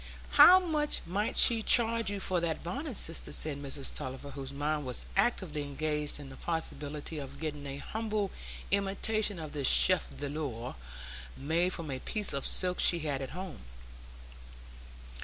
"How 0.31 0.59
much 0.59 1.01
might 1.05 1.37
she 1.37 1.61
charge 1.61 2.09
you 2.09 2.19
for 2.19 2.39
that 2.39 2.63
bonnet, 2.63 2.97
sister?" 2.97 3.31
said 3.31 3.61
Mrs 3.61 3.93
Tulliver, 3.93 4.31
whose 4.31 4.51
mind 4.51 4.83
was 4.83 5.05
actively 5.15 5.61
engaged 5.61 6.19
on 6.19 6.29
the 6.29 6.35
possibility 6.35 7.19
of 7.19 7.39
getting 7.39 7.67
a 7.67 7.77
humble 7.77 8.31
imitation 8.71 9.37
of 9.37 9.51
this 9.51 9.67
chef 9.67 10.09
d'œuvre 10.09 10.73
made 11.37 11.71
from 11.73 11.91
a 11.91 11.99
piece 11.99 12.33
of 12.33 12.47
silk 12.47 12.79
she 12.79 13.01
had 13.01 13.21
at 13.21 13.29
home. 13.37 13.59